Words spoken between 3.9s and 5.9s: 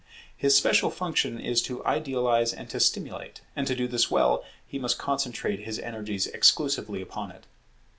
well, he must concentrate his